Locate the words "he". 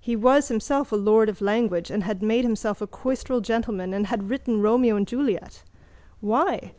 0.00-0.16, 4.06-4.08